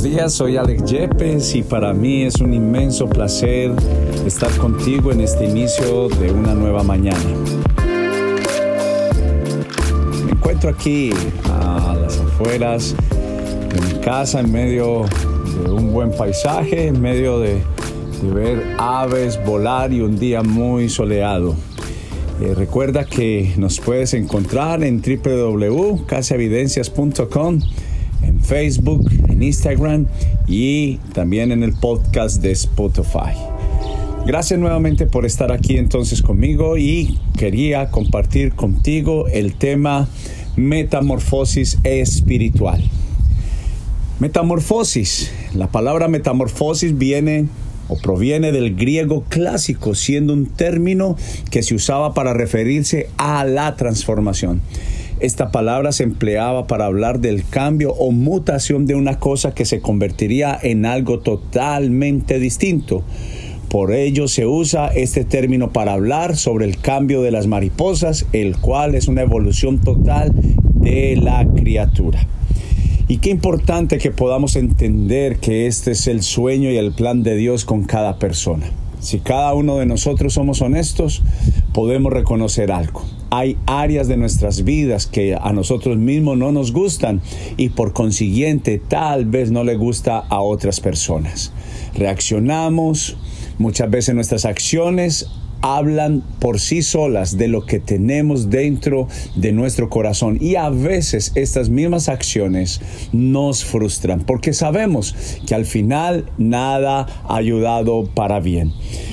[0.00, 3.70] buenos días, soy Alex Yepes y para mí es un inmenso placer
[4.24, 7.20] estar contigo en este inicio de una nueva mañana.
[10.24, 11.10] Me encuentro aquí
[11.44, 15.04] a las afueras de mi casa en medio
[15.64, 17.60] de un buen paisaje, en medio de,
[18.22, 21.56] ver aves volar y un día muy soleado.
[22.40, 27.60] Eh, recuerda que nos puedes encontrar en www.casaevidencias.com
[28.42, 30.06] Facebook, en Instagram
[30.46, 33.34] y también en el podcast de Spotify.
[34.26, 40.08] Gracias nuevamente por estar aquí entonces conmigo y quería compartir contigo el tema
[40.56, 42.82] metamorfosis espiritual.
[44.20, 45.32] Metamorfosis.
[45.54, 47.46] La palabra metamorfosis viene
[47.88, 51.16] o proviene del griego clásico, siendo un término
[51.50, 54.60] que se usaba para referirse a la transformación.
[55.20, 59.80] Esta palabra se empleaba para hablar del cambio o mutación de una cosa que se
[59.80, 63.02] convertiría en algo totalmente distinto.
[63.68, 68.56] Por ello se usa este término para hablar sobre el cambio de las mariposas, el
[68.56, 72.26] cual es una evolución total de la criatura.
[73.06, 77.36] Y qué importante que podamos entender que este es el sueño y el plan de
[77.36, 78.70] Dios con cada persona.
[79.00, 81.22] Si cada uno de nosotros somos honestos,
[81.74, 83.02] podemos reconocer algo.
[83.30, 87.20] Hay áreas de nuestras vidas que a nosotros mismos no nos gustan
[87.56, 91.52] y por consiguiente tal vez no le gusta a otras personas.
[91.94, 93.16] Reaccionamos,
[93.58, 95.28] muchas veces nuestras acciones
[95.62, 100.38] hablan por sí solas de lo que tenemos dentro de nuestro corazón.
[100.40, 102.80] Y a veces estas mismas acciones
[103.12, 105.14] nos frustran porque sabemos
[105.46, 108.72] que al final nada ha ayudado para bien.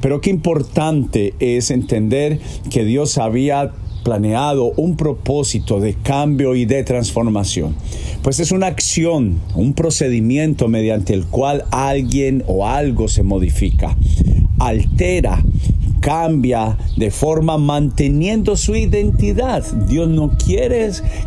[0.00, 2.38] Pero qué importante es entender
[2.70, 3.72] que Dios había
[4.04, 7.74] planeado un propósito de cambio y de transformación.
[8.22, 13.96] Pues es una acción, un procedimiento mediante el cual alguien o algo se modifica,
[14.58, 15.42] altera
[16.00, 19.64] cambia de forma manteniendo su identidad.
[19.88, 20.78] Dios no quiere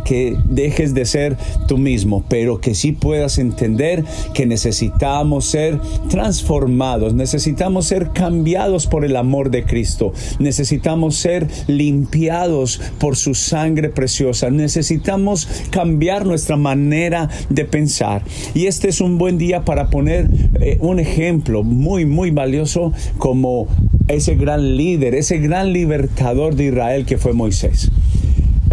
[0.04, 1.36] que dejes de ser
[1.68, 4.04] tú mismo, pero que sí puedas entender
[4.34, 12.80] que necesitamos ser transformados, necesitamos ser cambiados por el amor de Cristo, necesitamos ser limpiados
[12.98, 18.22] por su sangre preciosa, necesitamos cambiar nuestra manera de pensar.
[18.54, 20.28] Y este es un buen día para poner
[20.60, 23.68] eh, un ejemplo muy, muy valioso como
[24.08, 27.90] ese gran líder, ese gran libertador de Israel que fue Moisés.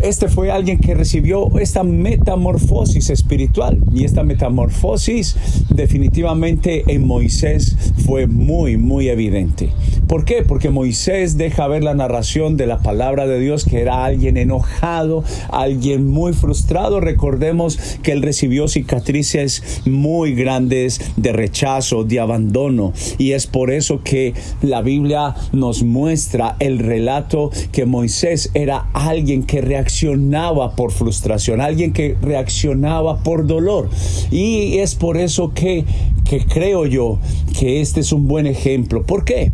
[0.02, 5.36] Este fue alguien que recibió esta metamorfosis espiritual y esta metamorfosis
[5.70, 7.76] definitivamente en Moisés
[8.06, 9.70] fue muy, muy evidente.
[10.10, 10.42] ¿Por qué?
[10.42, 15.24] Porque Moisés deja ver la narración de la palabra de Dios que era alguien enojado,
[15.52, 17.00] alguien muy frustrado.
[17.00, 22.92] Recordemos que él recibió cicatrices muy grandes de rechazo, de abandono.
[23.20, 24.34] Y es por eso que
[24.64, 31.94] la Biblia nos muestra el relato que Moisés era alguien que reaccionaba por frustración, alguien
[31.94, 33.92] que reaccionaba por dolor.
[34.32, 35.86] Y es por eso que
[36.30, 37.18] que creo yo
[37.58, 39.04] que este es un buen ejemplo.
[39.04, 39.52] ¿Por qué?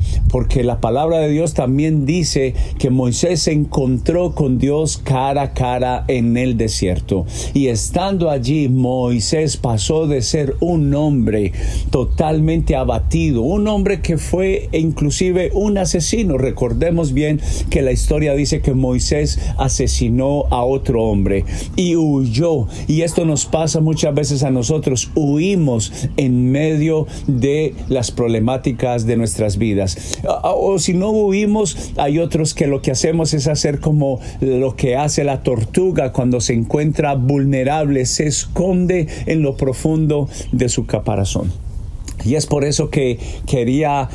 [0.64, 6.06] La palabra de Dios también dice que Moisés se encontró con Dios cara a cara
[6.08, 7.26] en el desierto.
[7.54, 11.52] Y estando allí, Moisés pasó de ser un hombre
[11.90, 16.38] totalmente abatido, un hombre que fue inclusive un asesino.
[16.38, 17.40] Recordemos bien
[17.70, 21.46] que la historia dice que Moisés asesinó a otro hombre
[21.76, 22.68] y huyó.
[22.88, 25.12] Y esto nos pasa muchas veces a nosotros.
[25.16, 30.20] Huimos en medio de las problemáticas de nuestras vidas.
[30.44, 34.96] O si no huimos, hay otros que lo que hacemos es hacer como lo que
[34.96, 41.52] hace la tortuga cuando se encuentra vulnerable, se esconde en lo profundo de su caparazón.
[42.24, 44.10] Y es por eso que quería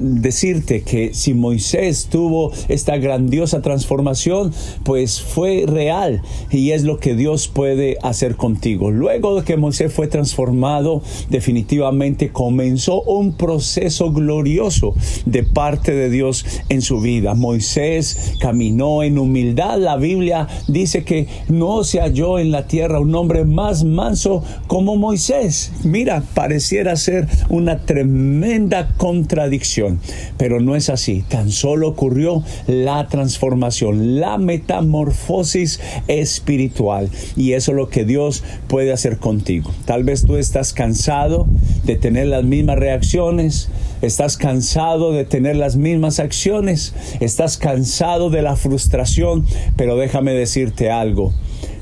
[0.00, 4.52] decirte que si Moisés tuvo esta grandiosa transformación,
[4.82, 8.90] pues fue real y es lo que Dios puede hacer contigo.
[8.90, 14.94] Luego de que Moisés fue transformado, definitivamente comenzó un proceso glorioso
[15.26, 17.34] de parte de Dios en su vida.
[17.34, 19.78] Moisés caminó en humildad.
[19.78, 24.96] La Biblia dice que no se halló en la tierra un hombre más manso como
[24.96, 25.72] Moisés.
[25.84, 29.89] Mira, pareciera ser una tremenda contradicción.
[30.36, 31.24] Pero no es así.
[31.28, 37.10] Tan solo ocurrió la transformación, la metamorfosis espiritual.
[37.36, 39.70] Y eso es lo que Dios puede hacer contigo.
[39.84, 41.46] Tal vez tú estás cansado
[41.84, 43.68] de tener las mismas reacciones.
[44.02, 46.94] Estás cansado de tener las mismas acciones.
[47.20, 49.44] Estás cansado de la frustración.
[49.76, 51.32] Pero déjame decirte algo.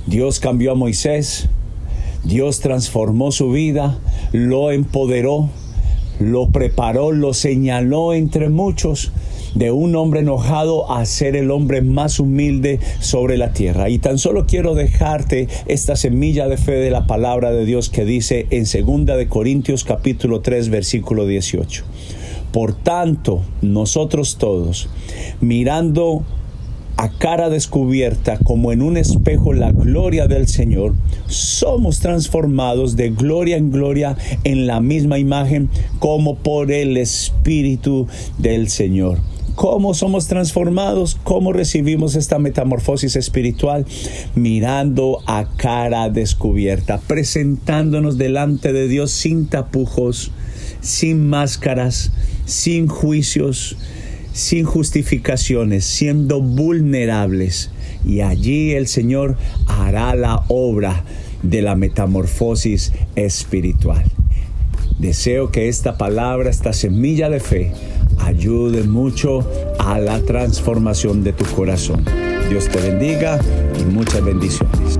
[0.06, 1.48] Dios cambió a Moisés.
[2.24, 3.98] Dios transformó su vida,
[4.32, 5.48] lo empoderó,
[6.18, 9.12] lo preparó, lo señaló entre muchos
[9.54, 13.88] de un hombre enojado a ser el hombre más humilde sobre la tierra.
[13.88, 18.04] Y tan solo quiero dejarte esta semilla de fe de la palabra de Dios que
[18.04, 21.84] dice en 2 de Corintios capítulo 3 versículo 18.
[22.52, 24.88] Por tanto, nosotros todos,
[25.40, 26.24] mirando
[26.98, 30.94] a cara descubierta como en un espejo la gloria del Señor,
[31.28, 38.08] somos transformados de gloria en gloria en la misma imagen como por el Espíritu
[38.38, 39.20] del Señor.
[39.54, 41.16] ¿Cómo somos transformados?
[41.22, 43.86] ¿Cómo recibimos esta metamorfosis espiritual?
[44.34, 50.32] Mirando a cara descubierta, presentándonos delante de Dios sin tapujos,
[50.80, 52.10] sin máscaras,
[52.44, 53.76] sin juicios,
[54.38, 57.70] sin justificaciones, siendo vulnerables.
[58.04, 59.36] Y allí el Señor
[59.66, 61.04] hará la obra
[61.42, 64.04] de la metamorfosis espiritual.
[64.98, 67.72] Deseo que esta palabra, esta semilla de fe,
[68.18, 69.48] ayude mucho
[69.78, 72.04] a la transformación de tu corazón.
[72.48, 73.38] Dios te bendiga
[73.80, 74.98] y muchas bendiciones.